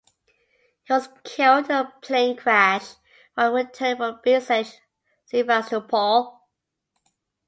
He 0.85 0.93
was 0.93 1.09
killed 1.23 1.65
in 1.69 1.75
a 1.75 1.93
plane 2.01 2.35
crash 2.35 2.95
while 3.35 3.53
returning 3.53 3.97
from 3.97 4.19
besieged 4.23 4.79
Sevastopol. 5.25 6.41